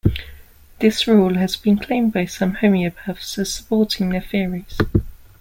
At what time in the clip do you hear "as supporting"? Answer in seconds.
3.37-4.09